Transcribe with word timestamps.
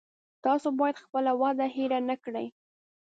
تاسو 0.45 0.67
باید 0.79 1.01
خپله 1.03 1.31
وعده 1.41 1.65
هیره 1.75 1.99
نه 2.09 2.15
کړی 2.23 2.47